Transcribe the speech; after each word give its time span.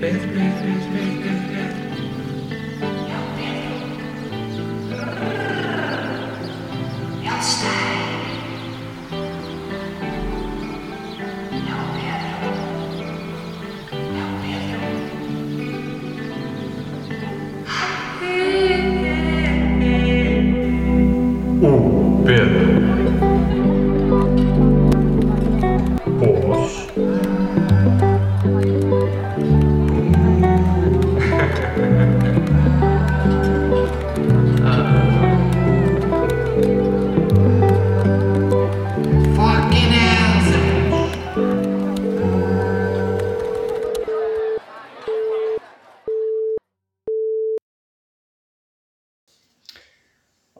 Baby, 0.00 0.16
baby, 0.18 0.32
baby, 0.32 0.80
space. 0.80 1.89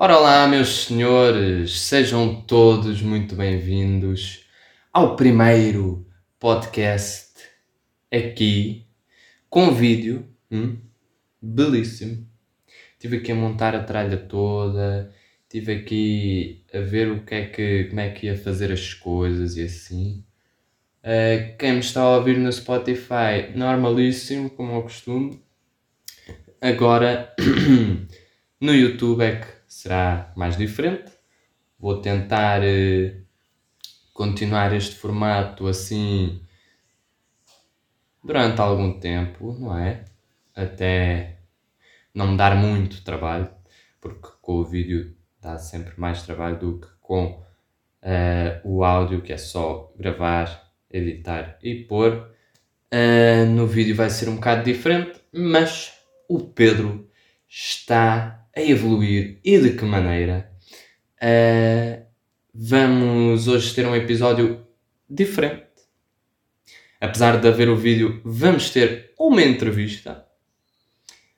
Ora 0.03 0.17
lá, 0.19 0.49
meus 0.49 0.87
senhores, 0.87 1.79
sejam 1.79 2.35
todos 2.35 3.03
muito 3.03 3.35
bem-vindos 3.37 4.47
ao 4.91 5.15
primeiro 5.15 6.07
podcast 6.39 7.35
aqui 8.11 8.87
com 9.51 9.75
vídeo, 9.75 10.27
hum, 10.51 10.79
belíssimo. 11.39 12.27
Estive 12.95 13.19
aqui 13.19 13.31
a 13.31 13.35
montar 13.35 13.77
a 13.77 13.85
tralha 13.85 14.17
toda, 14.17 15.13
estive 15.43 15.75
aqui 15.75 16.65
a 16.73 16.79
ver 16.79 17.11
o 17.11 17.23
que 17.23 17.35
é 17.35 17.45
que, 17.45 17.85
como 17.91 18.01
é 18.01 18.09
que 18.09 18.25
ia 18.25 18.39
fazer 18.39 18.73
as 18.73 18.95
coisas 18.95 19.59
e 19.59 19.65
assim. 19.65 20.25
Uh, 21.05 21.55
quem 21.59 21.75
me 21.75 21.81
está 21.81 22.01
a 22.01 22.17
ouvir 22.17 22.39
no 22.39 22.51
Spotify, 22.51 23.53
normalíssimo, 23.55 24.49
como 24.49 24.77
eu 24.77 24.83
costumo. 24.83 25.39
Agora, 26.59 27.35
no 28.59 28.75
YouTube 28.75 29.21
é 29.25 29.37
que 29.37 29.60
será 29.71 30.33
mais 30.37 30.57
diferente. 30.57 31.13
Vou 31.79 32.03
tentar 32.03 32.61
eh, 32.65 33.23
continuar 34.13 34.75
este 34.75 34.97
formato 34.97 35.69
assim 35.69 36.43
durante 38.23 38.61
algum 38.61 38.99
tempo, 38.99 39.57
não 39.59 39.79
é? 39.79 40.05
Até 40.55 41.39
não 42.13 42.33
me 42.33 42.37
dar 42.37 42.57
muito 42.57 43.05
trabalho, 43.05 43.49
porque 44.01 44.29
com 44.43 44.55
o 44.55 44.65
vídeo 44.65 45.17
dá 45.41 45.57
sempre 45.57 45.99
mais 45.99 46.23
trabalho 46.23 46.59
do 46.59 46.81
que 46.81 46.89
com 47.01 47.43
eh, 48.03 48.61
o 48.65 48.83
áudio, 48.85 49.23
que 49.23 49.33
é 49.33 49.39
só 49.39 49.93
gravar, 49.97 50.69
editar 50.91 51.59
e 51.63 51.77
pôr. 51.85 52.29
Eh, 52.91 53.45
no 53.45 53.69
vídeo 53.69 53.95
vai 53.95 54.11
ser 54.11 54.29
um 54.29 54.35
bocado 54.35 54.65
diferente, 54.65 55.21
mas 55.33 55.95
o 56.29 56.41
Pedro 56.41 57.09
está 57.49 58.40
a 58.57 58.61
evoluir 58.61 59.41
e 59.45 59.59
de 59.59 59.71
que 59.71 59.85
maneira? 59.85 60.51
Eh, 61.21 62.03
vamos 62.55 63.47
hoje 63.49 63.75
ter 63.75 63.87
um 63.87 63.95
episódio 63.95 64.67
diferente. 65.09 65.67
Apesar 67.01 67.41
de 67.41 67.49
haver 67.49 67.69
o 67.69 67.77
vídeo, 67.77 68.21
vamos 68.25 68.71
ter 68.71 69.13
uma 69.19 69.43
entrevista. 69.43 70.27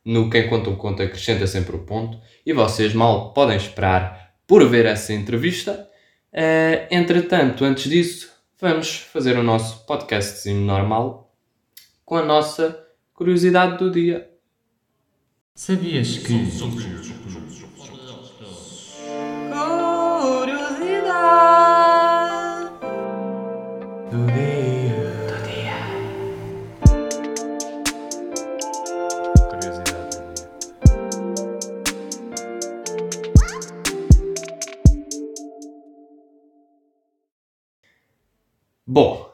No 0.04 0.28
Quem 0.28 0.48
Conta 0.48 0.70
um 0.70 0.76
Conto 0.76 1.02
acrescenta 1.02 1.46
sempre 1.46 1.76
o 1.76 1.84
ponto. 1.84 2.20
E 2.44 2.52
vocês 2.52 2.92
mal 2.92 3.32
podem 3.32 3.56
esperar 3.56 4.34
por 4.46 4.68
ver 4.68 4.86
essa 4.86 5.12
entrevista. 5.12 5.88
Eh, 6.32 6.88
entretanto, 6.90 7.64
antes 7.64 7.90
disso, 7.90 8.32
vamos 8.60 8.96
fazer 8.96 9.36
o 9.36 9.42
nosso 9.42 9.86
podcastzinho 9.86 10.60
normal 10.60 11.32
com 12.04 12.16
a 12.16 12.24
nossa 12.24 12.84
curiosidade 13.14 13.78
do 13.78 13.90
dia. 13.90 14.31
Sabias 15.64 16.18
que. 16.18 16.34
Curiosidade. 20.32 21.12
Do 24.10 24.26
dia. 24.26 25.06
Curiosidade 29.48 30.16
do 30.16 30.34
dia. 30.34 30.50
Bom, 38.84 39.32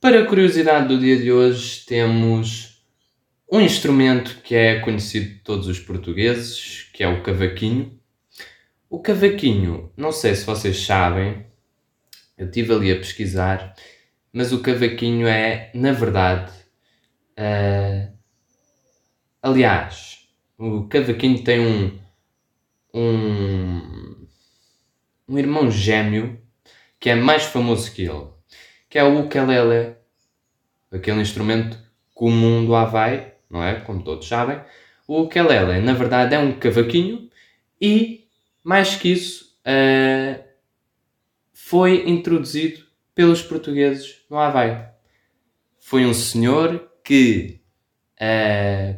para 0.00 0.22
a 0.22 0.26
curiosidade 0.26 0.88
do 0.88 0.98
dia 0.98 1.18
de 1.18 1.30
hoje 1.30 1.84
temos 1.84 2.77
um 3.50 3.60
instrumento 3.60 4.40
que 4.42 4.54
é 4.54 4.80
conhecido 4.80 5.28
de 5.30 5.38
todos 5.40 5.66
os 5.66 5.80
portugueses, 5.80 6.90
que 6.92 7.02
é 7.02 7.08
o 7.08 7.22
cavaquinho. 7.22 7.98
O 8.90 9.00
cavaquinho, 9.00 9.90
não 9.96 10.12
sei 10.12 10.34
se 10.34 10.44
vocês 10.44 10.84
sabem, 10.84 11.46
eu 12.36 12.46
estive 12.46 12.72
ali 12.72 12.92
a 12.92 12.96
pesquisar, 12.96 13.74
mas 14.32 14.52
o 14.52 14.60
cavaquinho 14.60 15.26
é, 15.26 15.70
na 15.74 15.92
verdade, 15.92 16.52
ah, 17.36 18.10
aliás, 19.42 20.28
o 20.58 20.86
cavaquinho 20.88 21.42
tem 21.42 21.60
um, 21.60 21.98
um, 22.92 24.26
um 25.28 25.38
irmão 25.38 25.70
gêmeo 25.70 26.40
que 27.00 27.08
é 27.08 27.14
mais 27.14 27.44
famoso 27.44 27.92
que 27.92 28.02
ele, 28.02 28.28
que 28.90 28.98
é 28.98 29.04
o 29.04 29.20
ukulele, 29.20 29.96
aquele 30.90 31.20
instrumento 31.20 31.78
comum 32.14 32.64
do 32.64 32.74
Havaí, 32.74 33.37
não 33.50 33.62
é? 33.62 33.80
Como 33.80 34.02
todos 34.02 34.26
sabem. 34.26 34.60
O 35.06 35.22
ukulele, 35.22 35.80
na 35.80 35.94
verdade, 35.94 36.34
é 36.34 36.38
um 36.38 36.58
cavaquinho 36.58 37.30
e, 37.80 38.26
mais 38.62 38.96
que 38.96 39.12
isso, 39.12 39.56
ah, 39.64 40.40
foi 41.52 42.08
introduzido 42.08 42.84
pelos 43.14 43.42
portugueses 43.42 44.24
no 44.30 44.38
Havaí. 44.38 44.86
Foi 45.78 46.04
um 46.04 46.14
senhor 46.14 46.90
que 47.02 47.60
ah, 48.20 48.96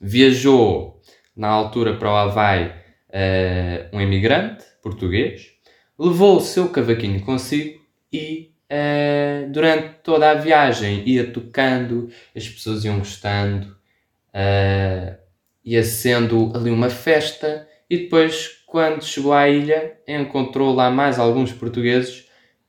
viajou 0.00 1.00
na 1.36 1.48
altura 1.48 1.96
para 1.96 2.10
o 2.10 2.16
Havaí 2.16 2.72
ah, 3.12 3.88
um 3.92 4.00
imigrante 4.00 4.64
português, 4.82 5.52
levou 5.98 6.36
o 6.36 6.40
seu 6.40 6.68
cavaquinho 6.68 7.24
consigo 7.24 7.80
e 8.12 8.55
ah, 8.70 9.46
durante 9.48 9.96
toda 10.02 10.30
a 10.30 10.34
viagem 10.34 11.02
ia 11.08 11.30
tocando, 11.30 12.10
as 12.34 12.48
pessoas 12.48 12.84
iam 12.84 12.98
gostando, 12.98 13.76
ah, 14.32 15.16
ia 15.64 15.82
sendo 15.82 16.52
ali 16.54 16.70
uma 16.70 16.90
festa 16.90 17.68
e 17.88 17.98
depois 17.98 18.62
quando 18.66 19.04
chegou 19.04 19.32
à 19.32 19.48
ilha 19.48 19.98
encontrou 20.06 20.74
lá 20.74 20.90
mais 20.90 21.18
alguns 21.18 21.52
portugueses 21.52 22.26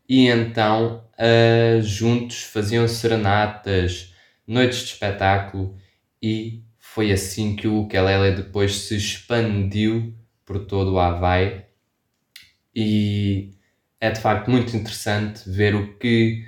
e 0.07 0.27
então 0.27 1.03
ah, 1.17 1.79
juntos 1.81 2.43
faziam 2.43 2.87
serenatas, 2.87 4.13
noites 4.45 4.79
de 4.79 4.85
espetáculo 4.93 5.75
e 6.21 6.63
foi 6.77 7.11
assim 7.11 7.55
que 7.55 7.67
o 7.67 7.81
ukulele 7.81 8.35
depois 8.35 8.75
se 8.75 8.95
expandiu 8.95 10.15
por 10.45 10.65
todo 10.65 10.93
o 10.93 10.99
Havaí 10.99 11.63
e 12.75 13.56
é 13.99 14.11
de 14.11 14.19
facto 14.21 14.49
muito 14.51 14.75
interessante 14.75 15.49
ver 15.49 15.75
o 15.75 15.97
que 15.97 16.45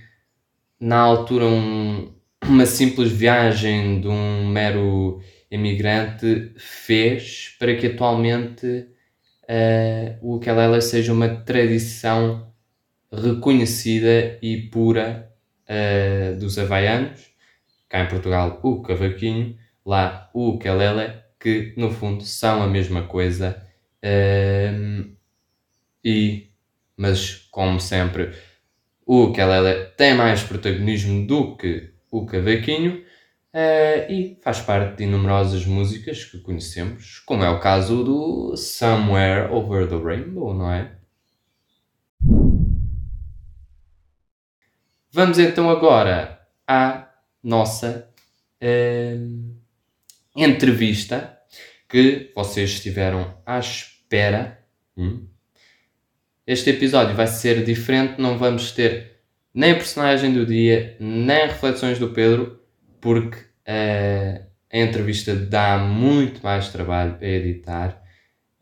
na 0.80 1.00
altura 1.00 1.46
um- 1.46 2.14
uma 2.46 2.66
simples 2.66 3.12
viagem 3.12 4.02
de 4.02 4.08
um 4.08 4.48
mero 4.48 5.22
imigrante 5.52 6.54
fez 6.58 7.56
para 7.60 7.76
que 7.76 7.88
atualmente 7.88 8.88
eh, 9.48 10.18
o 10.22 10.36
ukulele 10.36 10.82
seja 10.82 11.14
uma 11.14 11.30
tradição 11.30 12.52
reconhecida 13.12 14.40
e 14.42 14.58
pura 14.70 15.32
eh, 15.68 16.34
dos 16.40 16.58
havaianos. 16.60 17.32
Cá 17.90 18.02
em 18.04 18.08
Portugal, 18.10 18.60
o 18.64 18.82
cavaquinho, 18.84 19.58
lá 19.86 20.30
o 20.34 20.50
ukulele, 20.52 21.14
que 21.40 21.74
no 21.78 21.92
fundo 21.92 22.24
são 22.24 22.64
a 22.64 22.68
mesma 22.68 23.04
coisa. 23.08 23.62
Ehm, 24.04 25.16
e, 26.04 26.49
mas 27.00 27.48
como 27.50 27.80
sempre, 27.80 28.34
o 29.06 29.24
ukulele 29.24 29.86
tem 29.96 30.14
mais 30.14 30.44
protagonismo 30.44 31.26
do 31.26 31.56
que 31.56 31.94
o 32.12 32.26
cavaquinho 32.26 33.02
eh, 33.54 34.12
e 34.12 34.40
faz 34.44 34.60
parte 34.60 34.98
de 34.98 35.06
numerosas 35.06 35.66
músicas 35.66 36.26
que 36.26 36.40
conhecemos, 36.40 37.20
como 37.20 37.42
é 37.42 37.50
o 37.50 37.62
caso 37.62 38.04
do 38.04 38.58
Somewhere 38.58 39.50
Over 39.50 39.88
the 39.88 39.96
Rainbow, 39.96 40.54
não 40.54 40.70
é? 40.70 40.92
Vamos 45.10 45.40
então 45.40 45.70
agora 45.70 46.46
à 46.68 47.08
nossa 47.42 48.12
hum, 48.62 49.56
entrevista 50.36 51.40
que 51.88 52.30
vocês 52.36 52.72
estiveram 52.72 53.42
à 53.46 53.58
espera. 53.58 54.60
Hum? 54.98 55.29
Este 56.50 56.72
episódio 56.72 57.16
vai 57.16 57.28
ser 57.28 57.64
diferente, 57.64 58.20
não 58.20 58.36
vamos 58.36 58.72
ter 58.72 59.20
nem 59.54 59.70
a 59.74 59.76
personagem 59.76 60.34
do 60.34 60.48
dia, 60.48 60.98
nem 61.00 61.46
reflexões 61.46 62.00
do 62.00 62.10
Pedro, 62.10 62.60
porque 63.00 63.38
eh, 63.64 64.48
a 64.74 64.78
entrevista 64.80 65.36
dá 65.36 65.78
muito 65.78 66.42
mais 66.42 66.70
trabalho 66.70 67.20
a 67.22 67.24
editar. 67.24 68.02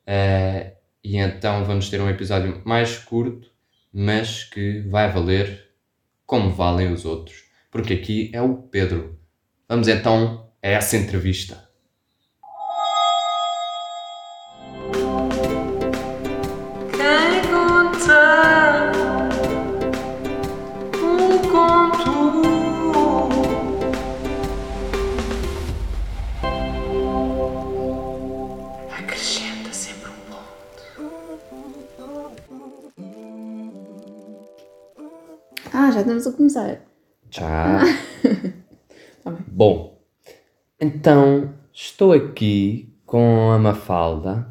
eh, 0.06 0.74
e 1.02 1.16
então 1.16 1.64
vamos 1.64 1.90
ter 1.90 2.02
um 2.02 2.10
episódio 2.10 2.62
mais 2.66 2.98
curto, 2.98 3.50
mas 3.94 4.44
que 4.44 4.82
vai 4.82 5.10
valer 5.10 5.70
como 6.26 6.52
valem 6.52 6.92
os 6.92 7.06
outros. 7.06 7.46
Porque 7.72 7.94
aqui 7.94 8.30
é 8.34 8.42
o 8.42 8.64
Pedro. 8.64 9.18
Vamos 9.70 9.88
então 9.88 10.52
a 10.62 10.68
essa 10.68 10.98
entrevista. 10.98 11.67
Ah, 35.88 35.92
já 35.92 36.02
estamos 36.02 36.28
a 36.28 36.34
começar. 36.34 36.82
Já. 37.32 37.80
Tá 39.24 39.32
bem. 39.32 39.46
Bom, 39.48 40.02
então 40.82 41.54
estou 41.74 42.12
aqui 42.12 42.94
com 43.06 43.52
a 43.52 43.58
Mafalda, 43.58 44.48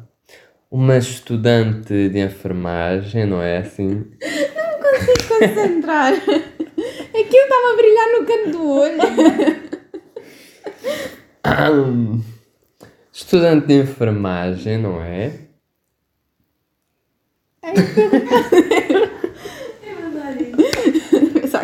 uma 0.69 0.97
estudante 0.97 2.09
de 2.09 2.19
enfermagem, 2.19 3.27
não 3.27 3.39
é 3.39 3.57
assim? 3.57 4.05
Concentrar. 5.29 6.13
É 6.13 7.23
que 7.23 7.37
eu 7.37 7.43
estava 7.43 7.71
a 7.71 7.75
brilhar 7.75 8.07
no 8.13 8.25
canto 8.25 8.49
do 8.51 8.67
olho. 8.69 8.97
Estudante 13.13 13.67
de 13.67 13.81
enfermagem, 13.81 14.79
não 14.79 15.01
é? 15.03 15.47
Só 17.67 17.73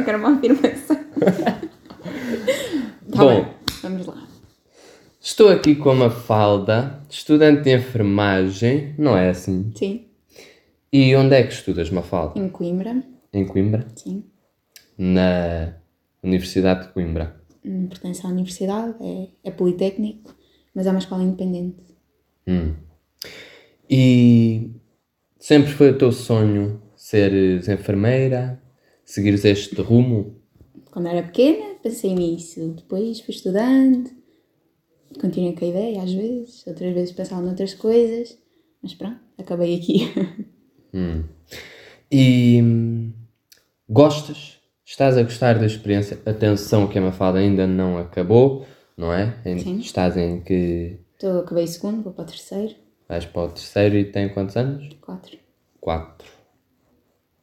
que 0.03 0.09
era 0.09 0.17
uma 0.17 0.35
afirmação. 0.38 0.97
Tá 3.11 3.19
Bom. 3.23 3.27
bem, 3.44 3.45
vamos 3.83 4.07
lá. 4.07 4.27
Estou 5.21 5.50
aqui 5.50 5.75
com 5.75 5.91
a 5.91 5.95
Mafalda, 5.95 7.00
estudante 7.09 7.61
de 7.63 7.75
enfermagem, 7.75 8.95
não 8.97 9.15
é 9.15 9.29
assim? 9.29 9.71
Sim, 9.75 10.07
E 10.91 11.15
onde 11.15 11.35
é 11.35 11.44
que 11.44 11.53
estudas, 11.53 11.89
Mafalda? 11.91 12.39
em 12.39 12.50
Coimbra. 12.50 13.03
Em 13.31 13.45
Coimbra? 13.45 13.85
Sim. 13.95 14.23
Na 14.97 15.73
Universidade 16.23 16.88
de 16.88 16.94
Coimbra. 16.94 17.39
Não 17.63 17.88
pertence 17.88 18.25
à 18.25 18.29
universidade, 18.29 18.95
é, 19.00 19.27
é 19.44 19.51
politécnico, 19.51 20.33
mas 20.73 20.88
é 20.88 20.89
uma 20.89 21.00
escola 21.00 21.23
independente. 21.23 21.83
Hum. 22.47 22.73
E 23.89 24.71
sempre 25.39 25.71
foi 25.71 25.91
o 25.91 25.97
teu 25.97 26.11
sonho 26.11 26.81
seres 26.95 27.67
enfermeira, 27.69 28.61
seguires 29.13 29.45
este 29.45 29.80
rumo? 29.81 30.36
Quando 30.92 31.07
era 31.07 31.21
pequena, 31.24 31.75
pensei 31.83 32.13
nisso. 32.15 32.69
Depois 32.69 33.19
fui 33.19 33.33
estudando, 33.33 34.10
continuei 35.19 35.54
com 35.56 35.65
a 35.65 35.68
ideia 35.68 36.01
às 36.01 36.12
vezes, 36.12 36.65
outras 36.65 36.94
vezes 36.94 37.12
pensava 37.13 37.42
noutras 37.42 37.74
coisas, 37.75 38.38
mas 38.81 38.94
pronto, 38.95 39.19
acabei 39.38 39.75
aqui. 39.75 40.12
Hum. 40.95 41.24
E 42.12 42.62
hum, 42.62 43.12
gostas? 43.89 44.60
Estás 44.86 45.18
a 45.18 45.24
gostar 45.24 45.57
da 45.57 45.65
experiência? 45.65 46.19
Atenção 46.24 46.88
que 46.88 47.00
a 47.00 47.01
Mafalda 47.01 47.39
ainda 47.39 47.65
não 47.65 47.98
acabou, 47.98 48.68
não 48.95 49.12
é? 49.12 49.36
Sim. 49.57 49.80
Estás 49.80 50.15
em 50.15 50.42
que 50.42 51.00
Então 51.15 51.39
acabei 51.39 51.63
o 51.63 51.68
segundo, 51.68 52.04
vou 52.04 52.13
para 52.13 52.25
o 52.25 52.27
terceiro, 52.27 52.75
vais 53.10 53.25
para 53.25 53.42
o 53.42 53.48
terceiro 53.50 53.95
e 53.95 54.06
tem 54.06 54.30
quantos 54.31 54.56
anos? 54.56 54.88
quatro. 55.01 55.36
Quatro. 55.81 56.31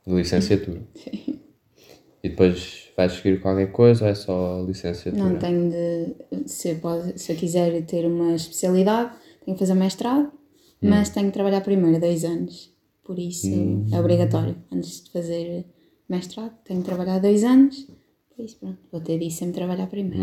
Licenciatura. 0.07 0.83
E 2.23 2.29
depois 2.29 2.91
vais 2.97 3.13
seguir 3.13 3.41
qualquer 3.41 3.73
coisa 3.73 4.05
ou 4.05 4.11
é 4.11 4.15
só 4.15 4.63
licenciatura? 4.67 5.25
Não 5.25 5.39
tenho 5.39 5.71
de. 5.71 6.49
Se 6.49 6.71
eu, 6.71 6.77
pode- 6.77 7.19
se 7.19 7.33
eu 7.33 7.37
quiser 7.37 7.83
ter 7.87 8.05
uma 8.07 8.35
especialidade, 8.35 9.13
tenho 9.45 9.57
que 9.57 9.59
fazer 9.65 9.75
mestrado, 9.75 10.31
mas 10.83 11.09
tenho 11.09 11.27
que 11.29 11.33
trabalhar 11.33 11.61
primeiro 11.63 11.99
dois 12.01 12.25
anos. 12.25 12.71
Por 13.03 13.19
isso 13.19 13.49
é 13.93 13.99
obrigatório. 13.99 14.55
Antes 14.71 15.03
de 15.05 15.11
fazer 15.11 15.65
mestrado, 16.09 16.53
tenho 16.65 16.81
que 16.81 16.87
trabalhar 16.87 17.19
dois 17.19 17.43
anos. 17.43 17.87
Por 18.37 18.45
isso, 18.45 18.57
pronto, 18.59 18.79
vou 18.93 19.01
ter 19.01 19.19
de 19.19 19.25
ir 19.27 19.31
sempre 19.31 19.55
trabalhar 19.55 19.87
primeiro. 19.87 20.23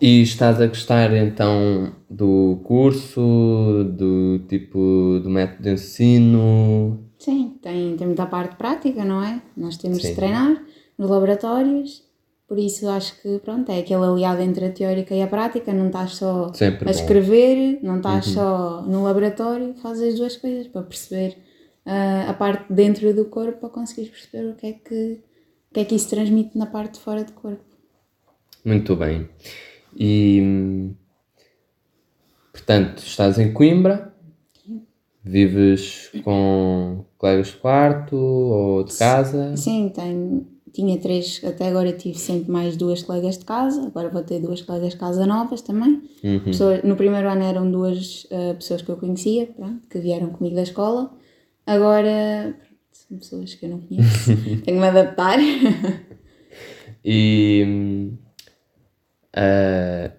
E 0.00 0.22
estás 0.22 0.60
a 0.60 0.66
gostar 0.66 1.14
então 1.16 1.92
do 2.10 2.58
curso, 2.64 3.84
do 3.96 4.40
tipo 4.48 5.20
do 5.22 5.30
método 5.30 5.62
de 5.62 5.70
ensino? 5.74 6.98
Sim, 7.22 7.56
tem, 7.62 7.96
tem 7.96 8.06
muita 8.08 8.26
parte 8.26 8.56
prática, 8.56 9.04
não 9.04 9.22
é? 9.22 9.40
Nós 9.56 9.76
temos 9.76 10.02
Sim. 10.02 10.08
de 10.08 10.14
treinar 10.16 10.60
nos 10.98 11.08
laboratórios. 11.08 12.02
Por 12.48 12.58
isso 12.58 12.88
acho 12.88 13.22
que 13.22 13.38
pronto, 13.38 13.70
é 13.70 13.78
aquele 13.78 14.04
aliado 14.04 14.42
entre 14.42 14.64
a 14.64 14.72
teórica 14.72 15.14
e 15.14 15.22
a 15.22 15.28
prática, 15.28 15.72
não 15.72 15.86
estás 15.86 16.16
só 16.16 16.52
Sempre 16.52 16.90
a 16.90 16.92
bom. 16.92 16.98
escrever, 16.98 17.78
não 17.80 17.98
estás 17.98 18.26
só 18.26 18.82
no 18.82 19.04
laboratório, 19.04 19.72
fazes 19.74 20.14
as 20.14 20.18
duas 20.18 20.36
coisas 20.36 20.66
para 20.66 20.82
perceber 20.82 21.38
ah, 21.86 22.26
a 22.28 22.34
parte 22.34 22.68
de 22.68 22.74
dentro 22.74 23.14
do 23.14 23.26
corpo, 23.26 23.60
para 23.60 23.68
conseguires 23.68 24.10
perceber 24.10 24.50
o 24.50 24.56
que 24.56 24.66
é 24.66 24.72
que, 24.72 25.20
o 25.70 25.74
que 25.74 25.80
é 25.80 25.84
que 25.84 25.94
isso 25.94 26.10
transmite 26.10 26.58
na 26.58 26.66
parte 26.66 26.94
de 26.94 27.00
fora 27.00 27.22
do 27.22 27.32
corpo. 27.34 27.64
Muito 28.64 28.96
bem. 28.96 29.28
E 29.96 30.40
hum, 30.42 30.94
portanto, 32.52 32.98
estás 32.98 33.38
em 33.38 33.52
Coimbra, 33.52 34.11
vives 35.24 36.10
com 36.24 37.04
colegas 37.18 37.48
de 37.48 37.52
quarto 37.54 38.16
ou 38.16 38.84
de 38.84 38.96
casa? 38.96 39.56
Sim, 39.56 39.90
tenho, 39.94 40.46
tinha 40.72 40.98
três, 40.98 41.40
até 41.44 41.68
agora 41.68 41.92
tive 41.92 42.18
sempre 42.18 42.50
mais 42.50 42.76
duas 42.76 43.02
colegas 43.02 43.38
de 43.38 43.44
casa, 43.44 43.86
agora 43.86 44.08
vou 44.08 44.22
ter 44.22 44.40
duas 44.40 44.60
colegas 44.62 44.90
de 44.92 44.96
casa 44.98 45.24
novas 45.26 45.62
também. 45.62 46.02
Pessoas- 46.44 46.82
no 46.82 46.96
primeiro 46.96 47.28
ano 47.28 47.42
eram 47.42 47.70
duas 47.70 48.26
ah, 48.30 48.54
pessoas 48.54 48.82
que 48.82 48.88
eu 48.90 48.96
conhecia, 48.96 49.46
pronto, 49.46 49.86
que 49.88 49.98
vieram 49.98 50.30
comigo 50.30 50.56
da 50.56 50.62
escola. 50.62 51.12
Agora 51.66 52.56
são 52.90 53.18
pessoas 53.18 53.54
que 53.54 53.64
eu 53.66 53.70
não 53.70 53.80
conheço, 53.80 54.34
tenho 54.36 54.60
que 54.64 54.72
me 54.72 54.86
adaptar. 54.88 55.38
E 57.04 58.12
ah, 59.34 60.10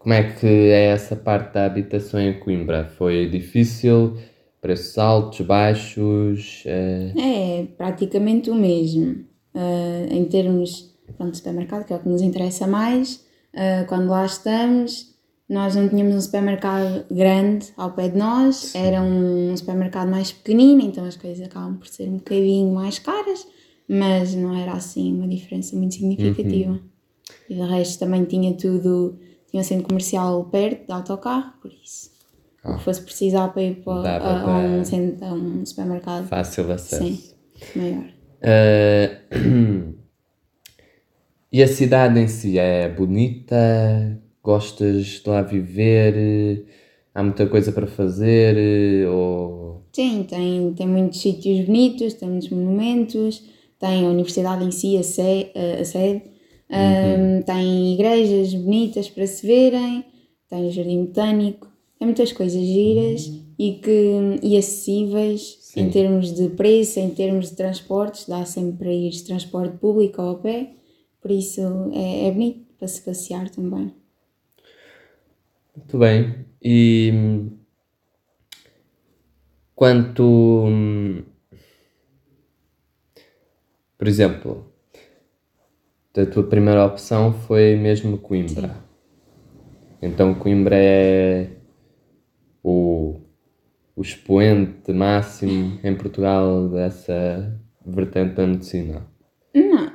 como 0.00 0.14
é 0.14 0.32
que 0.32 0.46
é 0.46 0.86
essa 0.86 1.14
parte 1.14 1.52
da 1.52 1.66
habitação 1.66 2.18
em 2.18 2.38
Coimbra? 2.40 2.86
Foi 2.96 3.28
difícil? 3.28 4.16
Preços 4.60 4.96
altos, 4.96 5.40
baixos? 5.46 6.64
ah, 6.66 7.20
É 7.20 7.66
praticamente 7.76 8.50
o 8.50 8.54
mesmo. 8.54 9.24
Ah, 9.54 10.06
em 10.10 10.24
termos 10.24 10.96
pronto, 11.16 11.32
de 11.32 11.36
supermercado, 11.36 11.84
que 11.84 11.92
é 11.92 11.96
o 11.96 12.00
que 12.00 12.08
nos 12.08 12.22
interessa 12.22 12.66
mais, 12.66 13.24
ah, 13.54 13.84
quando 13.86 14.08
lá 14.08 14.24
estamos, 14.24 15.14
nós 15.46 15.76
não 15.76 15.86
tínhamos 15.86 16.14
um 16.14 16.20
supermercado 16.20 17.04
grande 17.10 17.66
ao 17.76 17.92
pé 17.92 18.08
de 18.08 18.16
nós, 18.16 18.74
era 18.74 19.02
um 19.02 19.54
supermercado 19.54 20.08
mais 20.10 20.32
pequenino, 20.32 20.80
então 20.80 21.04
as 21.04 21.16
coisas 21.16 21.44
acabam 21.44 21.76
por 21.76 21.88
ser 21.88 22.08
um 22.08 22.16
bocadinho 22.16 22.72
mais 22.72 22.98
caras, 22.98 23.46
mas 23.86 24.34
não 24.34 24.56
era 24.56 24.72
assim 24.72 25.12
uma 25.12 25.28
diferença 25.28 25.76
muito 25.76 25.94
significativa. 25.94 26.80
E 27.50 27.54
de 27.54 27.60
resto 27.60 27.98
também 27.98 28.24
tinha 28.24 28.54
tudo, 28.54 29.18
tinha 29.50 29.60
um 29.60 29.64
centro 29.64 29.88
comercial 29.88 30.44
perto 30.44 30.86
de 30.86 30.92
autocarro, 30.92 31.52
por 31.60 31.70
isso. 31.72 32.10
O 32.64 32.76
que 32.76 32.82
fosse 32.84 33.02
precisar 33.02 33.48
para 33.48 33.62
ir 33.62 33.76
para, 33.82 33.94
a, 33.94 34.16
a 34.16 34.44
para- 34.44 34.58
um, 34.58 34.84
centro, 34.84 35.24
a 35.26 35.32
um 35.32 35.64
supermercado 35.66 36.26
fácil 36.28 36.70
acesso? 36.72 37.04
Sim, 37.04 37.18
maior. 37.74 38.04
Ah, 38.42 39.20
e 41.52 41.62
a 41.62 41.66
cidade 41.68 42.18
em 42.20 42.28
si 42.28 42.58
é 42.58 42.88
bonita? 42.88 44.20
Gostas 44.42 45.04
de 45.06 45.28
lá 45.28 45.42
viver? 45.42 46.64
Há 47.14 47.22
muita 47.22 47.46
coisa 47.46 47.72
para 47.72 47.86
fazer? 47.86 49.06
Ou... 49.08 49.82
Sim, 49.92 50.24
tem, 50.28 50.72
tem 50.74 50.86
muitos 50.86 51.20
sítios 51.20 51.66
bonitos, 51.66 52.14
tem 52.14 52.28
muitos 52.28 52.48
monumentos, 52.50 53.42
tem 53.78 54.06
a 54.06 54.10
universidade 54.10 54.64
em 54.64 54.70
si, 54.70 54.96
a, 54.96 55.02
sé- 55.02 55.50
a- 55.54 55.80
a 55.80 55.84
sede, 56.70 57.30
ahm, 57.40 57.42
tem 57.42 57.94
igrejas 57.94 58.54
bonitas 58.54 59.08
para 59.10 59.26
se 59.26 59.46
verem, 59.46 60.04
tem 60.48 60.66
o 60.68 60.72
jardim 60.72 61.04
botânico, 61.04 61.68
tem 61.98 62.06
muitas 62.06 62.32
coisas 62.32 62.62
giras 62.62 63.30
e, 63.58 63.72
que, 63.74 64.38
e 64.42 64.56
acessíveis 64.56 65.58
Sim. 65.60 65.82
em 65.82 65.90
termos 65.90 66.32
de 66.34 66.48
preço, 66.50 66.98
em 66.98 67.10
termos 67.10 67.50
de 67.50 67.56
transportes, 67.56 68.26
dá 68.26 68.44
sempre 68.44 68.78
para 68.78 68.92
ir 68.92 69.10
de 69.10 69.24
transporte 69.24 69.76
público 69.78 70.20
ou 70.22 70.30
a 70.30 70.34
pé, 70.38 70.70
por 71.20 71.30
isso 71.30 71.60
é, 71.92 72.28
é 72.28 72.30
bonito. 72.30 72.66
para 72.78 72.88
se 72.88 73.02
passear 73.02 73.50
também. 73.50 73.92
Muito 75.76 75.98
bem. 75.98 76.46
E 76.62 77.12
quanto. 79.74 80.22
hum, 80.66 81.22
Por 83.98 84.08
exemplo, 84.08 84.69
a 86.16 86.26
tua 86.26 86.42
primeira 86.44 86.84
opção 86.84 87.32
foi 87.32 87.76
mesmo 87.76 88.18
Coimbra. 88.18 88.76
Então 90.02 90.34
Coimbra 90.34 90.76
é 90.76 91.50
o, 92.62 93.20
o 93.94 94.02
expoente 94.02 94.92
máximo 94.92 95.78
em 95.84 95.94
Portugal 95.94 96.68
dessa 96.68 97.58
vertente 97.84 98.34
da 98.34 98.46
medicina. 98.46 99.06
Não, 99.54 99.92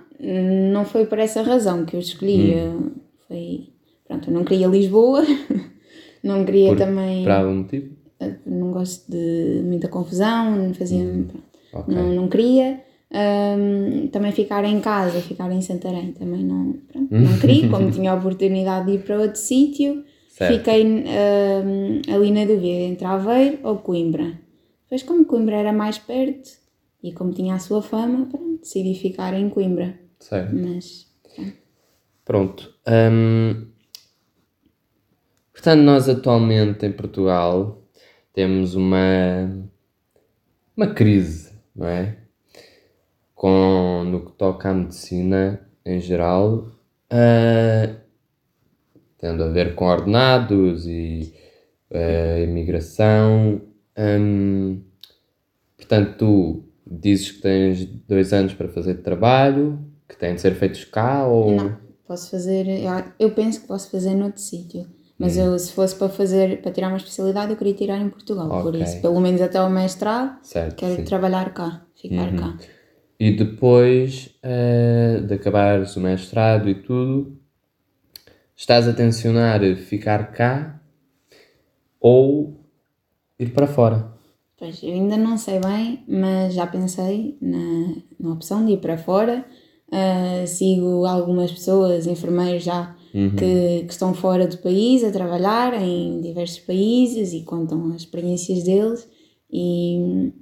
não 0.73 0.85
foi 0.85 1.05
por 1.05 1.19
essa 1.19 1.41
razão 1.41 1.85
que 1.85 1.95
eu 1.95 1.99
escolhi. 1.99 2.55
Hum. 2.55 2.91
Foi. 3.27 3.69
Pronto, 4.07 4.29
eu 4.29 4.33
não 4.35 4.43
queria 4.45 4.67
Lisboa, 4.67 5.23
não 6.23 6.45
queria 6.45 6.69
Por- 6.69 6.77
também. 6.77 7.23
Por 7.23 7.31
algum 7.31 7.55
motivo? 7.55 7.95
Não 8.45 8.71
gosto 8.71 9.11
de 9.11 9.61
muita 9.63 9.87
confusão, 9.87 10.55
não 10.55 10.73
fazia. 10.73 11.03
pronto, 11.03 11.43
Ok. 11.73 11.93
não, 11.93 12.13
não 12.13 12.27
queria. 12.29 12.81
Ahm, 13.11 14.07
também 14.07 14.31
ficar 14.31 14.63
em 14.65 14.79
casa, 14.81 15.21
ficar 15.21 15.51
em 15.51 15.61
Santarém 15.61 16.11
também 16.11 16.43
não, 16.43 16.73
pronto, 16.91 17.13
não 17.13 17.37
queria, 17.39 17.69
como 17.69 17.89
tinha 17.91 18.11
a 18.11 18.15
oportunidade 18.15 18.87
de 18.87 18.93
ir 18.93 19.03
para 19.03 19.19
outro 19.19 19.39
sítio, 19.39 20.03
fiquei 20.29 20.83
ahm, 20.83 22.01
ali 22.13 22.31
na 22.31 22.45
dúvida 22.45 22.67
entre 22.67 23.05
Aveiro 23.05 23.59
ou 23.63 23.77
Coimbra. 23.77 24.33
Depois, 24.83 25.03
como 25.03 25.25
Coimbra 25.25 25.55
era 25.55 25.71
mais 25.73 25.97
perto 25.97 26.49
e 27.01 27.11
como 27.13 27.31
tinha 27.31 27.55
a 27.55 27.59
sua 27.59 27.81
fama, 27.81 28.25
pronto, 28.25 28.59
decidi 28.59 28.95
ficar 28.95 29.33
em 29.33 29.49
Coimbra. 29.49 29.97
Certo. 30.19 30.55
Mas 30.55 31.05
Pronto. 32.25 32.73
hum, 32.87 33.67
portanto, 35.53 35.81
nós 35.81 36.09
atualmente 36.09 36.85
em 36.85 36.91
Portugal 36.91 37.83
temos 38.33 38.73
uma, 38.73 39.69
uma 40.75 40.87
crise, 40.93 41.51
não 41.75 41.87
é? 41.87 42.24
Com, 43.45 44.03
no 44.05 44.25
que 44.25 44.31
toca 44.31 44.69
à 44.69 44.73
medicina 44.73 45.59
em 45.85 46.01
geral, 46.01 46.65
ah, 47.11 47.93
tendo 49.19 49.43
a 49.43 49.49
ver 49.49 49.75
com 49.75 49.85
ordenados 49.85 50.87
e 50.87 51.31
ah, 51.93 52.39
imigração. 52.39 53.61
hum, 53.95 54.81
portanto, 55.77 56.17
tu 56.17 56.63
dizes 56.89 57.33
que 57.33 57.41
tens 57.43 57.85
dois 57.85 58.33
anos 58.33 58.55
para 58.55 58.67
fazer 58.67 58.95
trabalho, 59.03 59.77
que 60.09 60.17
têm 60.17 60.33
de 60.33 60.41
ser 60.41 60.55
feitos 60.55 60.83
cá 60.85 61.27
ou... 61.27 61.51
não, 61.51 61.77
posso 62.07 62.31
fazer, 62.31 62.65
eu, 63.19 63.29
penso 63.29 63.61
que 63.61 63.67
posso 63.67 63.91
fazer 63.91 64.15
noutro 64.15 64.41
sítio. 64.41 64.81
Hum. 64.81 64.87
Mas 65.19 65.37
eu, 65.37 65.57
se 65.59 65.71
fosse 65.71 65.95
para 65.95 66.09
fazer, 66.09 66.63
para 66.63 66.71
tirar 66.71 66.87
uma 66.87 66.97
especialidade, 66.97 67.51
eu 67.51 67.57
queria 67.57 67.75
tirar 67.75 67.99
em 67.99 68.09
Portugal. 68.09 68.49
Por 68.49 68.69
Ok. 68.69 68.81
isso, 68.81 68.99
pelo 69.01 69.19
menos 69.21 69.39
até 69.39 69.61
o 69.61 69.69
mestrado, 69.69 70.43
Certo, 70.43 70.77
quero 70.77 70.95
sim. 70.95 71.03
trabalhar 71.03 71.53
cá, 71.53 71.85
ficar 71.95 72.31
Uhum. 72.31 72.37
cá. 72.37 72.57
E 73.19 73.31
depois 73.31 74.29
eh, 74.43 75.21
de 75.25 75.33
acabares 75.33 75.95
o 75.95 76.01
mestrado 76.01 76.69
e 76.69 76.75
tudo, 76.75 77.37
estás 78.55 78.87
a 78.87 78.93
tensionar 78.93 79.61
ficar 79.77 80.31
cá 80.31 80.81
ou 81.99 82.59
ir 83.39 83.51
para 83.51 83.67
fora? 83.67 84.13
Pois, 84.57 84.81
eu 84.83 84.91
ainda 84.91 85.17
não 85.17 85.37
sei 85.37 85.59
bem, 85.59 86.03
mas 86.07 86.53
já 86.53 86.65
pensei 86.65 87.37
na, 87.41 87.95
na 88.19 88.33
opção 88.33 88.65
de 88.65 88.73
ir 88.73 88.77
para 88.77 88.97
fora. 88.97 89.45
Ah, 89.91 90.45
sigo 90.47 91.05
algumas 91.05 91.51
pessoas, 91.51 92.07
enfermeiros 92.07 92.63
já, 92.63 92.95
que, 93.37 93.83
que 93.85 93.91
estão 93.91 94.13
fora 94.13 94.47
do 94.47 94.57
país 94.57 95.03
a 95.03 95.11
trabalhar 95.11 95.73
em 95.81 96.19
diversos 96.21 96.59
países 96.59 97.33
e 97.33 97.43
contam 97.43 97.91
as 97.93 98.01
experiências 98.01 98.63
deles 98.63 99.07
e 99.49 100.33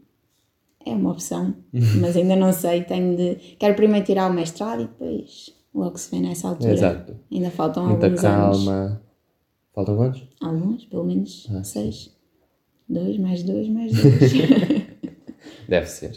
é 0.85 0.91
uma 0.91 1.11
opção, 1.11 1.55
mas 2.01 2.15
ainda 2.17 2.35
não 2.35 2.51
sei, 2.53 2.83
tenho 2.83 3.15
de... 3.17 3.35
Quero 3.57 3.75
primeiro 3.75 4.05
tirar 4.05 4.29
o 4.29 4.33
mestrado 4.33 4.81
e 4.81 4.85
depois 4.85 5.53
logo 5.73 5.97
se 5.97 6.11
vê 6.11 6.21
nessa 6.21 6.47
altura. 6.49 6.73
Exato. 6.73 7.15
Ainda 7.31 7.49
faltam 7.51 7.87
Muita 7.87 8.05
alguns 8.07 8.23
anos. 8.23 8.65
calma. 8.65 9.01
Faltam 9.73 9.95
quantos? 9.97 10.23
Alguns, 10.41 10.85
pelo 10.85 11.03
menos 11.05 11.47
Ah, 11.51 11.63
seis. 11.63 12.13
Dois, 12.87 13.17
mais 13.17 13.43
dois, 13.43 13.67
mais 13.69 13.91
dois. 13.91 14.31
Deve 15.67 15.85
ser. 15.87 16.11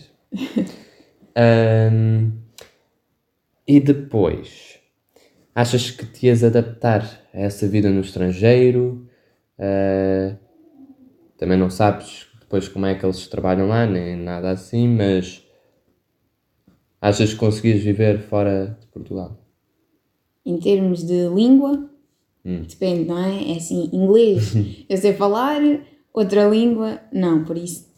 Ahm, 1.34 2.32
e 3.66 3.80
depois, 3.80 4.78
achas 5.54 5.90
que 5.90 6.06
te 6.06 6.26
ias 6.26 6.42
adaptar 6.44 7.02
a 7.32 7.40
essa 7.40 7.66
vida 7.66 7.90
no 7.90 8.00
estrangeiro? 8.00 9.06
Ah, 9.58 10.36
também 11.38 11.58
não 11.58 11.70
sabes 11.70 12.26
depois 12.46 12.68
como 12.68 12.86
é 12.86 12.94
que 12.94 13.04
eles 13.04 13.26
trabalham 13.26 13.66
lá, 13.68 13.84
nem 13.86 14.16
nada 14.16 14.50
assim, 14.52 14.86
mas 14.88 15.42
achas 17.00 17.32
que 17.32 17.38
conseguias 17.38 17.82
viver 17.82 18.20
fora 18.20 18.78
de 18.80 18.86
Portugal? 18.86 19.36
em 20.44 20.58
termos 20.58 21.02
de 21.04 21.28
língua, 21.28 21.90
Hum. 22.44 22.62
depende, 22.68 23.04
não 23.08 23.18
é? 23.18 23.52
É 23.52 23.56
assim, 23.56 23.90
inglês 23.92 24.54
eu 24.88 24.96
sei 24.96 25.12
falar, 25.12 25.60
outra 26.14 26.46
língua, 26.48 27.00
não. 27.12 27.42
Por 27.42 27.58
isso, 27.58 27.88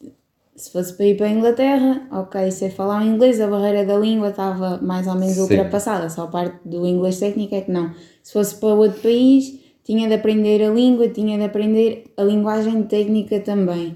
se 0.56 0.72
fosse 0.72 0.94
para 0.96 1.04
ir 1.06 1.16
para 1.18 1.26
a 1.26 1.30
Inglaterra, 1.30 2.08
ok, 2.10 2.50
sei 2.50 2.70
falar 2.70 3.04
inglês, 3.04 3.38
a 3.38 3.46
barreira 3.46 3.84
da 3.84 3.98
língua 3.98 4.30
estava 4.30 4.78
mais 4.78 5.06
ou 5.06 5.14
menos 5.14 5.34
Sim. 5.34 5.42
ultrapassada, 5.42 6.08
só 6.08 6.22
a 6.22 6.26
parte 6.28 6.66
do 6.66 6.86
inglês 6.86 7.20
técnico 7.20 7.54
é 7.54 7.60
que 7.60 7.70
não. 7.70 7.92
Se 8.22 8.32
fosse 8.32 8.54
para 8.58 8.70
outro 8.74 9.02
país, 9.02 9.60
tinha 9.84 10.08
de 10.08 10.14
aprender 10.14 10.62
a 10.62 10.70
língua, 10.70 11.06
tinha 11.10 11.36
de 11.36 11.44
aprender 11.44 12.04
a 12.16 12.22
linguagem 12.22 12.82
técnica 12.84 13.40
também. 13.40 13.94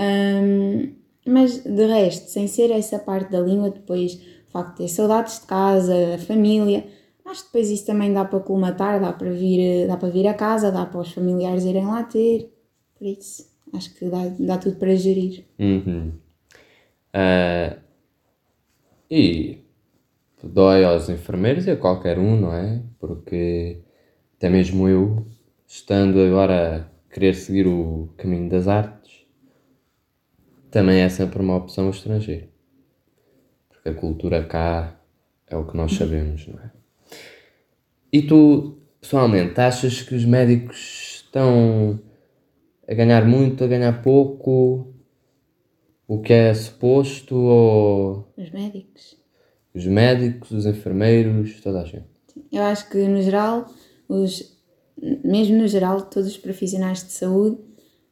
Hum, 0.00 0.94
mas 1.26 1.62
de 1.62 1.86
resto, 1.86 2.30
sem 2.30 2.46
ser 2.46 2.70
essa 2.70 2.98
parte 2.98 3.30
da 3.30 3.40
língua, 3.40 3.70
depois 3.70 4.14
o 4.48 4.50
facto 4.50 4.70
de 4.70 4.76
ter 4.78 4.88
saudades 4.88 5.40
de 5.40 5.46
casa, 5.46 6.14
a 6.14 6.18
família, 6.18 6.86
acho 7.26 7.42
que 7.42 7.48
depois 7.48 7.70
isso 7.70 7.86
também 7.86 8.12
dá 8.12 8.24
para 8.24 8.40
colmatar, 8.40 9.00
dá 9.00 9.12
para 9.12 9.30
vir, 9.30 9.86
dá 9.86 9.96
para 9.96 10.08
vir 10.08 10.26
a 10.26 10.34
casa, 10.34 10.72
dá 10.72 10.86
para 10.86 11.00
os 11.00 11.12
familiares 11.12 11.64
irem 11.64 11.86
lá 11.86 12.02
ter. 12.02 12.50
Por 12.98 13.06
isso, 13.06 13.46
acho 13.74 13.94
que 13.94 14.06
dá, 14.06 14.26
dá 14.38 14.58
tudo 14.58 14.76
para 14.76 14.96
gerir. 14.96 15.44
Uhum. 15.58 16.12
Ah, 17.12 17.76
e 19.10 19.58
dói 20.42 20.84
aos 20.84 21.08
enfermeiros 21.08 21.66
e 21.66 21.70
a 21.70 21.76
qualquer 21.76 22.18
um, 22.18 22.40
não 22.40 22.54
é? 22.54 22.82
Porque 22.98 23.78
até 24.36 24.48
mesmo 24.48 24.88
eu, 24.88 25.26
estando 25.66 26.20
agora 26.20 26.88
a 27.10 27.12
querer 27.12 27.34
seguir 27.34 27.66
o 27.66 28.08
caminho 28.16 28.48
das 28.48 28.68
artes, 28.68 28.99
também 30.70 31.00
é 31.00 31.08
sempre 31.08 31.40
uma 31.40 31.56
opção 31.56 31.86
o 31.88 31.90
estrangeiro. 31.90 32.48
Porque 33.68 33.88
a 33.88 33.94
cultura 33.94 34.44
cá 34.44 35.00
é 35.46 35.56
o 35.56 35.66
que 35.66 35.76
nós 35.76 35.92
sabemos, 35.92 36.46
não 36.46 36.58
é? 36.60 36.70
E 38.12 38.22
tu, 38.22 38.78
pessoalmente, 39.00 39.58
achas 39.60 40.02
que 40.02 40.14
os 40.14 40.24
médicos 40.24 41.22
estão 41.24 42.00
a 42.88 42.94
ganhar 42.94 43.24
muito, 43.26 43.62
a 43.64 43.66
ganhar 43.66 44.02
pouco? 44.02 44.92
O 46.08 46.20
que 46.20 46.32
é 46.32 46.52
suposto? 46.54 47.36
Ou 47.36 48.32
Os 48.36 48.50
médicos. 48.50 49.16
os 49.72 49.86
médicos, 49.86 50.50
os 50.50 50.66
enfermeiros, 50.66 51.60
toda 51.60 51.82
a 51.82 51.84
gente? 51.84 52.08
Eu 52.50 52.62
acho 52.64 52.88
que 52.90 52.98
no 53.06 53.22
geral, 53.22 53.66
os, 54.08 54.58
mesmo 55.24 55.56
no 55.58 55.68
geral, 55.68 56.02
todos 56.02 56.28
os 56.30 56.36
profissionais 56.36 57.04
de 57.04 57.12
saúde 57.12 57.58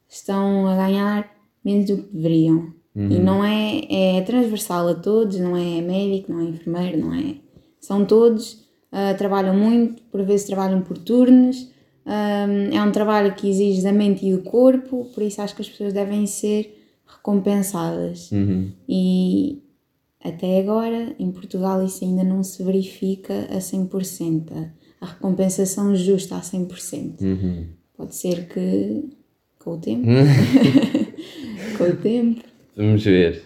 estão 0.07 0.65
a 0.65 0.75
ganhar 0.77 1.29
menos 1.63 1.85
do 1.85 1.97
que 1.97 2.15
deveriam. 2.15 2.73
E 2.95 3.17
não 3.17 3.43
é, 3.43 4.17
é 4.17 4.21
transversal 4.23 4.89
a 4.89 4.95
todos, 4.95 5.39
não 5.39 5.55
é 5.55 5.79
médico, 5.79 6.33
não 6.33 6.41
é 6.41 6.43
enfermeiro, 6.45 6.97
não 6.97 7.13
é. 7.13 7.35
São 7.79 8.03
todos, 8.03 8.65
ah, 8.91 9.13
trabalham 9.13 9.55
muito, 9.55 10.01
por 10.03 10.21
vezes 10.23 10.47
trabalham 10.47 10.81
por 10.81 10.97
turnos. 10.97 11.69
ah, 12.05 12.45
é 12.73 12.81
um 12.81 12.91
trabalho 12.91 13.33
que 13.35 13.47
exige 13.49 13.83
da 13.83 13.93
mente 13.93 14.25
e 14.25 14.35
do 14.35 14.43
corpo, 14.43 15.05
por 15.13 15.23
isso 15.23 15.41
acho 15.41 15.55
que 15.55 15.61
as 15.61 15.69
pessoas 15.69 15.93
devem 15.93 16.25
ser 16.25 16.75
recompensadas. 17.05 18.29
Uhum. 18.31 18.71
E 18.87 19.63
até 20.21 20.59
agora, 20.59 21.15
em 21.17 21.31
Portugal, 21.31 21.81
isso 21.85 22.03
ainda 22.03 22.23
não 22.23 22.43
se 22.43 22.61
verifica 22.63 23.47
a 23.49 23.59
100%. 23.59 24.51
A, 24.51 25.05
a 25.05 25.09
recompensação 25.11 25.95
justa 25.95 26.35
a 26.35 26.41
100%. 26.41 27.21
Uhum. 27.21 27.67
Pode 27.95 28.15
ser 28.15 28.47
que 28.49 29.09
com 29.57 29.75
o 29.75 29.77
tempo. 29.77 30.05
com 31.79 31.85
o 31.85 31.95
tempo. 31.95 32.43
Vamos 32.75 33.03
ver. 33.03 33.43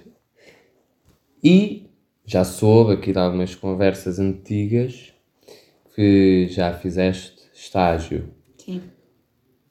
E 1.44 1.84
já 2.26 2.44
soube 2.44 2.94
aqui 2.94 3.12
de 3.12 3.20
algumas 3.20 3.54
conversas 3.54 4.18
antigas 4.18 5.14
que 5.96 6.48
já 6.50 6.74
fizeste 6.74 7.44
estágio. 7.54 8.30
Sim. 8.58 8.82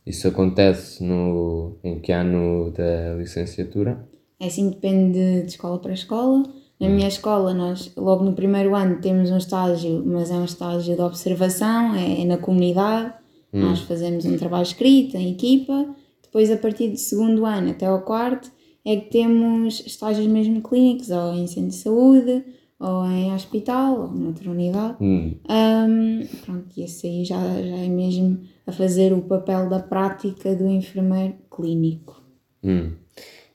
Isso 0.06 0.28
acontece 0.28 1.02
no, 1.02 1.76
em 1.82 1.98
que 1.98 2.12
ano 2.12 2.70
da 2.70 3.14
licenciatura? 3.16 4.08
É 4.38 4.46
assim, 4.46 4.70
depende 4.70 5.42
de 5.42 5.48
escola 5.48 5.78
para 5.78 5.92
escola. 5.92 6.42
Na 6.78 6.88
minha 6.88 7.06
escola, 7.06 7.54
nós 7.54 7.92
logo 7.96 8.24
no 8.24 8.32
primeiro 8.32 8.74
ano 8.74 9.00
temos 9.00 9.30
um 9.30 9.36
estágio, 9.36 10.02
mas 10.04 10.32
é 10.32 10.34
um 10.34 10.44
estágio 10.44 10.96
de 10.96 11.00
observação, 11.00 11.94
é, 11.94 12.22
é 12.22 12.24
na 12.24 12.38
comunidade. 12.38 13.14
Nós 13.52 13.80
fazemos 13.82 14.24
um 14.24 14.36
trabalho 14.36 14.62
escrito 14.62 15.16
em 15.16 15.30
equipa. 15.30 15.94
Depois, 16.32 16.50
a 16.50 16.56
partir 16.56 16.88
do 16.88 16.96
segundo 16.96 17.44
ano 17.44 17.72
até 17.72 17.84
ao 17.84 18.00
quarto, 18.00 18.50
é 18.86 18.96
que 18.96 19.10
temos 19.10 19.80
estágios 19.86 20.26
mesmo 20.26 20.62
clínicos, 20.62 21.10
ou 21.10 21.34
em 21.34 21.46
centro 21.46 21.68
de 21.68 21.74
saúde, 21.76 22.42
ou 22.80 23.04
em 23.04 23.34
hospital, 23.34 24.00
ou 24.00 24.08
noutra 24.08 24.50
unidade. 24.50 24.96
Hum. 24.98 25.34
Ahm, 25.46 26.22
pronto, 26.42 26.68
e 26.74 26.84
esse 26.84 27.06
aí 27.06 27.22
já, 27.22 27.36
já 27.38 27.76
é 27.76 27.86
mesmo 27.86 28.40
a 28.66 28.72
fazer 28.72 29.12
o 29.12 29.20
papel 29.20 29.68
da 29.68 29.78
prática 29.78 30.56
do 30.56 30.66
enfermeiro 30.66 31.34
clínico. 31.50 32.22
Hum. 32.64 32.92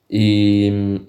E 0.08 0.70
hum, 0.72 1.00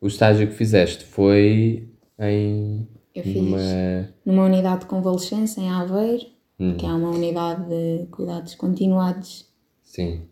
o 0.00 0.06
estágio 0.06 0.48
que 0.48 0.54
fizeste 0.54 1.04
foi 1.04 1.86
em 2.18 2.88
Eu 3.14 3.22
fiz 3.22 3.36
uma. 3.36 4.08
numa 4.24 4.44
unidade 4.46 4.80
de 4.80 4.86
convalescença 4.86 5.60
em 5.60 5.68
Aveiro, 5.68 6.32
Hum. 6.58 6.76
que 6.78 6.86
é 6.86 6.88
uma 6.88 7.10
unidade 7.10 7.68
de 7.68 8.06
cuidados 8.06 8.54
continuados. 8.54 9.46
Sim. 9.82 10.22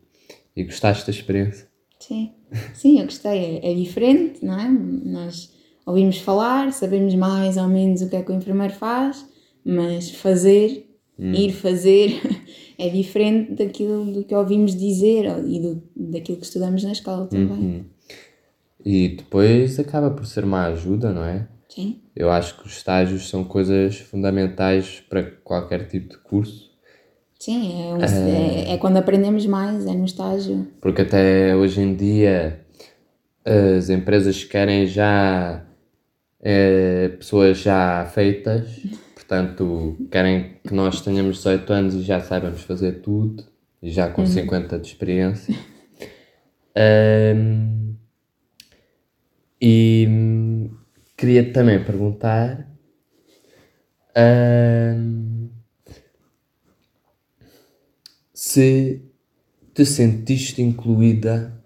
E 0.54 0.64
gostaste 0.64 1.06
da 1.06 1.10
experiência? 1.10 1.66
Sim, 1.98 2.32
sim, 2.74 2.98
eu 2.98 3.04
gostei. 3.04 3.60
É, 3.62 3.72
é 3.72 3.74
diferente, 3.74 4.44
não 4.44 4.58
é? 4.58 4.68
Nós 4.68 5.52
ouvimos 5.86 6.18
falar, 6.18 6.72
sabemos 6.72 7.14
mais 7.14 7.56
ou 7.56 7.68
menos 7.68 8.02
o 8.02 8.08
que 8.08 8.16
é 8.16 8.22
que 8.22 8.30
o 8.30 8.34
enfermeiro 8.34 8.74
faz, 8.74 9.26
mas 9.64 10.10
fazer, 10.10 10.86
ir 11.18 11.52
fazer, 11.52 12.20
é 12.78 12.88
diferente 12.88 13.52
daquilo 13.52 14.12
do 14.12 14.24
que 14.24 14.34
ouvimos 14.34 14.76
dizer 14.76 15.26
e 15.46 15.60
do, 15.60 15.82
daquilo 15.94 16.38
que 16.38 16.44
estudamos 16.44 16.82
na 16.82 16.92
escola 16.92 17.26
também. 17.26 17.58
Uhum. 17.58 17.84
E 18.84 19.08
depois 19.10 19.78
acaba 19.78 20.10
por 20.10 20.26
ser 20.26 20.44
uma 20.44 20.66
ajuda, 20.66 21.12
não 21.12 21.24
é? 21.24 21.48
Sim, 21.68 22.00
Eu 22.14 22.30
acho 22.30 22.58
que 22.58 22.66
os 22.66 22.76
estágios 22.76 23.28
são 23.30 23.44
coisas 23.44 23.96
fundamentais 23.96 25.00
para 25.08 25.22
qualquer 25.22 25.88
tipo 25.88 26.10
de 26.10 26.18
curso, 26.18 26.71
sim, 27.44 27.90
é, 27.90 27.94
um- 27.94 28.02
é, 28.02 28.72
é 28.74 28.78
quando 28.78 28.98
aprendemos 28.98 29.44
mais, 29.46 29.84
é 29.86 29.92
no 29.94 30.04
estágio. 30.04 30.66
porque 30.80 31.02
até 31.02 31.56
hoje 31.56 31.80
em 31.80 31.94
dia 31.94 32.60
as 33.44 33.90
empresas 33.90 34.44
querem 34.44 34.86
já 34.86 35.64
eh, 36.40 37.08
pessoas 37.18 37.58
já 37.58 38.04
feitas, 38.06 38.80
portanto 39.14 39.96
querem 40.10 40.56
que 40.66 40.72
nós 40.74 41.00
tenhamos 41.00 41.36
18 41.38 41.72
anos 41.72 41.94
e 41.94 42.02
já 42.02 42.20
saibamos 42.20 42.62
fazer 42.62 43.00
tudo, 43.00 43.44
e 43.82 43.90
já 43.90 44.08
com 44.08 44.24
50 44.26 44.78
de 44.78 44.86
experiência. 44.88 45.54
Ahm, 46.76 47.94
e 49.60 50.08
queria 51.16 51.52
também 51.52 51.82
perguntar 51.82 52.66
ahm, 54.16 55.31
se 58.52 59.00
te 59.72 59.86
sentiste 59.86 60.60
incluída 60.60 61.58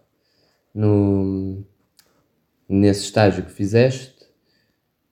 no, 0.73 1.64
nesse 2.69 3.07
estágio 3.07 3.45
que 3.45 3.50
fizeste, 3.50 4.14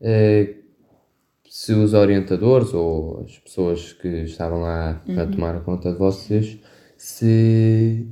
eh, 0.00 0.54
se 1.48 1.72
os 1.72 1.92
orientadores 1.92 2.72
ou 2.72 3.24
as 3.24 3.38
pessoas 3.38 3.92
que 3.92 4.06
estavam 4.22 4.60
lá 4.60 5.02
a 5.20 5.26
tomar 5.26 5.64
conta 5.64 5.92
de 5.92 5.98
vocês, 5.98 6.60
se 6.96 8.06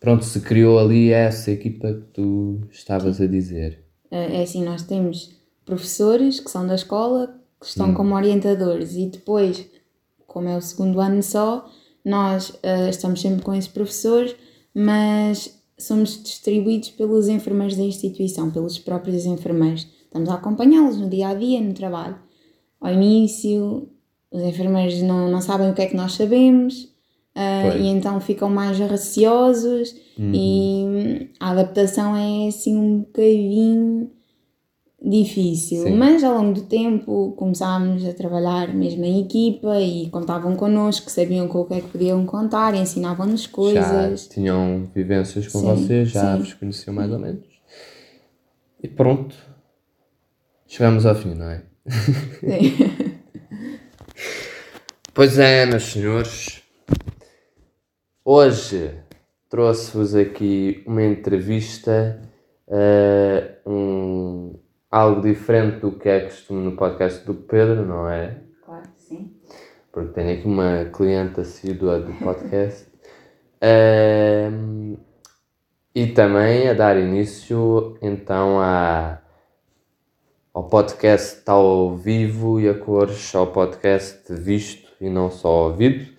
pronto, 0.00 0.24
se 0.24 0.40
criou 0.40 0.80
ali 0.80 1.12
essa 1.12 1.52
equipa 1.52 1.94
que 1.94 2.06
tu 2.12 2.60
estavas 2.68 3.20
a 3.20 3.26
dizer. 3.28 3.84
É 4.10 4.40
é 4.40 4.42
assim, 4.42 4.64
nós 4.64 4.82
temos 4.82 5.36
professores 5.64 6.40
que 6.40 6.50
são 6.50 6.66
da 6.66 6.74
escola, 6.74 7.32
que 7.60 7.66
estão 7.66 7.94
como 7.94 8.16
orientadores 8.16 8.96
e 8.96 9.06
depois, 9.06 9.64
como 10.26 10.48
é 10.48 10.56
o 10.56 10.60
segundo 10.60 11.00
ano 11.00 11.22
só, 11.22 11.70
nós 12.04 12.52
eh, 12.62 12.90
estamos 12.90 13.20
sempre 13.20 13.42
com 13.42 13.54
esses 13.54 13.70
professores, 13.70 14.34
mas 14.74 15.58
somos 15.78 16.22
distribuídos 16.22 16.90
pelos 16.90 17.28
enfermeiros 17.28 17.76
da 17.76 17.82
instituição, 17.82 18.50
pelos 18.50 18.78
próprios 18.78 19.24
enfermeiros. 19.26 19.86
Estamos 20.04 20.28
a 20.28 20.34
acompanhá-los 20.34 20.96
no 20.98 21.08
dia 21.08 21.28
a 21.28 21.34
dia, 21.34 21.60
no 21.60 21.72
trabalho. 21.72 22.16
Ao 22.80 22.92
início, 22.92 23.88
os 24.30 24.42
enfermeiros 24.42 25.00
não, 25.02 25.30
não 25.30 25.40
sabem 25.40 25.70
o 25.70 25.74
que 25.74 25.82
é 25.82 25.86
que 25.86 25.96
nós 25.96 26.12
sabemos, 26.12 26.92
Pois. 27.34 27.80
e 27.80 27.86
então 27.86 28.20
ficam 28.20 28.50
mais 28.50 28.78
receosos 28.78 29.94
e 30.18 30.84
hum, 30.86 31.28
a 31.40 31.50
adaptação 31.50 32.14
é 32.14 32.48
assim 32.48 32.76
um 32.76 32.98
bocadinho 32.98 34.10
difícil. 35.04 35.84
Sim. 35.84 35.96
Mas 35.96 36.22
ao 36.22 36.34
longo 36.34 36.54
do 36.54 36.62
tempo 36.62 37.32
começámos 37.36 38.06
a 38.06 38.12
trabalhar 38.12 38.72
mesmo 38.74 39.04
em 39.04 39.20
equipa 39.22 39.80
e 39.80 40.08
contavam 40.10 40.54
connosco, 40.56 41.10
sabiam 41.10 41.48
com 41.48 41.60
o 41.60 41.64
que 41.64 41.74
é 41.74 41.80
que 41.80 41.88
podiam 41.88 42.24
contar, 42.24 42.74
ensinavam-nos 42.74 43.42
Já 43.42 43.48
coisas. 43.50 44.28
tinham 44.28 44.88
vivências 44.94 45.48
com 45.48 45.58
Sim, 45.60 45.66
vocês, 45.66 46.10
já 46.10 46.34
sim. 46.34 46.38
vos 46.38 46.54
conheciam 46.54 46.94
mais 46.94 47.10
ou 47.10 47.18
menos. 47.18 47.44
E 48.82 48.88
pronto. 48.88 49.34
Chegamos 50.66 51.04
ao 51.04 51.14
fim, 51.14 51.34
não 51.34 51.50
é? 51.50 51.62
Sim. 52.40 53.12
Pois 55.14 55.38
é, 55.38 55.66
meus 55.66 55.82
senhores. 55.82 56.62
Hoje 58.24 58.94
trouxe-vos 59.50 60.14
aqui 60.14 60.82
uma 60.86 61.02
entrevista, 61.04 62.18
eh, 62.66 63.58
um, 63.66 64.54
algo 64.92 65.22
diferente 65.22 65.80
do 65.80 65.92
que 65.92 66.06
é 66.06 66.20
costume 66.20 66.62
no 66.62 66.76
podcast 66.76 67.24
do 67.24 67.32
Pedro, 67.32 67.86
não 67.86 68.10
é? 68.10 68.40
Claro, 68.62 68.88
sim. 68.94 69.34
Porque 69.90 70.12
tenho 70.12 70.38
aqui 70.38 70.46
uma 70.46 70.84
cliente 70.92 71.40
assídua 71.40 71.98
do 71.98 72.12
podcast. 72.22 72.92
Ehm, 73.64 74.96
e 75.94 76.08
também 76.08 76.68
a 76.68 76.72
dar 76.72 76.98
início 76.98 77.96
então 78.02 78.58
a, 78.58 79.20
ao 80.52 80.64
podcast 80.64 81.48
ao 81.48 81.96
vivo 81.96 82.60
e 82.60 82.68
a 82.68 82.74
cores, 82.74 83.32
ao 83.36 83.46
podcast 83.46 84.34
visto 84.34 84.90
e 85.00 85.08
não 85.08 85.30
só 85.30 85.68
ouvido. 85.68 86.12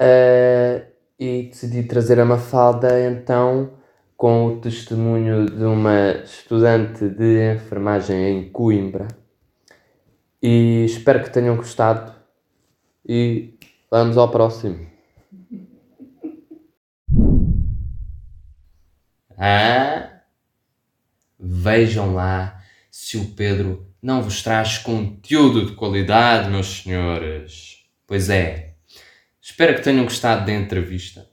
Eh, 0.00 0.86
e 1.20 1.44
decidi 1.44 1.84
trazer 1.84 2.18
a 2.18 2.24
Mafalda 2.24 3.00
então 3.00 3.75
com 4.16 4.46
o 4.46 4.60
testemunho 4.60 5.46
de 5.46 5.64
uma 5.64 6.12
estudante 6.24 7.08
de 7.08 7.54
enfermagem 7.54 8.38
em 8.38 8.50
Coimbra. 8.50 9.08
E 10.42 10.84
espero 10.84 11.22
que 11.22 11.30
tenham 11.30 11.56
gostado 11.56 12.14
e 13.06 13.58
vamos 13.90 14.16
ao 14.16 14.30
próximo. 14.30 14.86
Ah, 19.38 20.22
vejam 21.38 22.14
lá 22.14 22.62
se 22.90 23.18
o 23.18 23.26
Pedro 23.34 23.86
não 24.00 24.22
vos 24.22 24.42
traz 24.42 24.78
conteúdo 24.78 25.66
de 25.66 25.72
qualidade, 25.74 26.48
meus 26.48 26.82
senhores. 26.82 27.84
Pois 28.06 28.30
é. 28.30 28.74
Espero 29.42 29.74
que 29.74 29.82
tenham 29.82 30.04
gostado 30.04 30.46
da 30.46 30.52
entrevista 30.52 31.28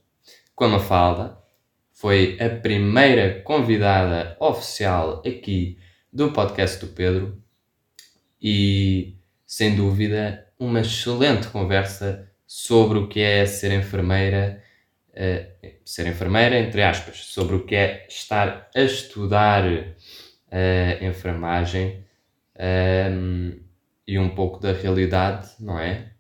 com 0.56 0.66
a 0.66 0.70
Mafalda. 0.70 1.43
Foi 2.04 2.38
a 2.38 2.50
primeira 2.50 3.42
convidada 3.44 4.36
oficial 4.38 5.24
aqui 5.26 5.80
do 6.12 6.34
podcast 6.34 6.86
do 6.86 6.92
Pedro 6.92 7.42
e, 8.42 9.16
sem 9.48 9.74
dúvida, 9.74 10.46
uma 10.60 10.82
excelente 10.82 11.48
conversa 11.48 12.30
sobre 12.46 12.98
o 12.98 13.08
que 13.08 13.22
é 13.22 13.46
ser 13.46 13.72
enfermeira, 13.72 14.62
eh, 15.14 15.78
ser 15.86 16.06
enfermeira, 16.06 16.60
entre 16.60 16.84
aspas, 16.84 17.20
sobre 17.20 17.56
o 17.56 17.66
que 17.66 17.74
é 17.74 18.06
estar 18.10 18.70
a 18.76 18.82
estudar 18.82 19.64
eh, 20.52 20.98
enfermagem 21.02 22.04
ehm, 22.60 23.62
e 24.06 24.20
um 24.20 24.36
pouco 24.36 24.60
da 24.60 24.74
realidade, 24.74 25.52
não 25.58 25.80
é? 25.80 26.12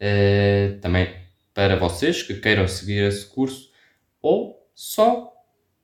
Eh, 0.00 0.76
também 0.82 1.14
para 1.54 1.76
vocês 1.76 2.20
que 2.20 2.40
queiram 2.40 2.66
seguir 2.66 3.04
esse 3.04 3.26
curso 3.26 3.70
ou 4.20 4.57
só 4.78 5.34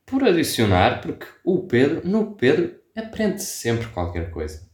por 0.07 0.23
adicionar, 0.23 1.01
porque 1.01 1.27
o 1.43 1.67
Pedro, 1.67 2.09
no 2.09 2.37
Pedro, 2.37 2.81
aprende 2.97 3.43
sempre 3.43 3.89
qualquer 3.89 4.31
coisa. 4.31 4.71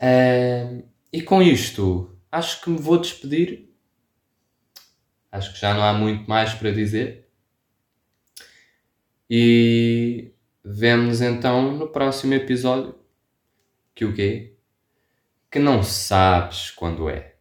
Ahm, 0.00 0.84
e 1.12 1.20
com 1.20 1.42
isto, 1.42 2.18
acho 2.30 2.62
que 2.62 2.70
me 2.70 2.78
vou 2.78 2.98
despedir. 2.98 3.68
Acho 5.30 5.52
que 5.52 5.60
já 5.60 5.74
não 5.74 5.82
há 5.82 5.92
muito 5.92 6.26
mais 6.30 6.54
para 6.54 6.72
dizer. 6.72 7.28
E 9.28 10.32
vemo-nos 10.64 11.20
então 11.20 11.76
no 11.76 11.88
próximo 11.88 12.32
episódio. 12.32 12.98
Que 13.94 14.06
o 14.06 14.14
quê? 14.14 14.56
Que 15.50 15.58
não 15.58 15.82
sabes 15.82 16.70
quando 16.70 17.10
é. 17.10 17.34